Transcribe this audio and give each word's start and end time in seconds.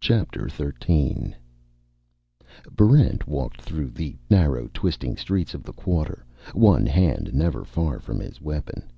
Chapter 0.00 0.48
Thirteen 0.48 1.36
Barrent 2.72 3.28
walked 3.28 3.62
through 3.62 3.90
the 3.90 4.16
narrow, 4.28 4.68
twisting 4.74 5.16
streets 5.16 5.54
of 5.54 5.62
the 5.62 5.72
Quarter, 5.72 6.26
one 6.54 6.86
hand 6.86 7.32
never 7.32 7.64
far 7.64 8.00
from 8.00 8.18
his 8.18 8.40
weapon. 8.40 8.90